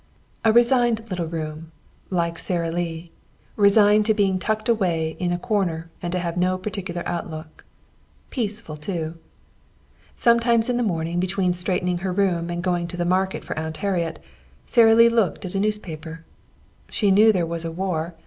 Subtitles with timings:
[0.43, 1.71] A resigned little room,
[2.09, 3.11] like Sara Lee,
[3.55, 7.63] resigned to being tucked away in a corner and to having no particular outlook.
[8.31, 9.13] Peaceful, too.
[10.15, 13.77] Sometimes in the morning between straightening her room and going to the market for Aunt
[13.77, 14.17] Harriet,
[14.65, 16.23] Sara Lee looked at a newspaper.
[16.87, 18.15] So she knew there was a war.